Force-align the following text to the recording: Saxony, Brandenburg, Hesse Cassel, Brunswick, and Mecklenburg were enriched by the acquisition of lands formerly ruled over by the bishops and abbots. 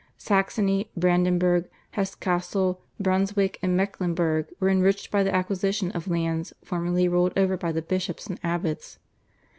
Saxony, 0.17 0.89
Brandenburg, 0.97 1.69
Hesse 1.91 2.15
Cassel, 2.15 2.81
Brunswick, 2.99 3.59
and 3.61 3.77
Mecklenburg 3.77 4.47
were 4.59 4.67
enriched 4.67 5.11
by 5.11 5.21
the 5.21 5.31
acquisition 5.35 5.91
of 5.91 6.07
lands 6.07 6.53
formerly 6.63 7.07
ruled 7.07 7.33
over 7.37 7.55
by 7.55 7.71
the 7.71 7.83
bishops 7.83 8.25
and 8.25 8.39
abbots. 8.43 8.97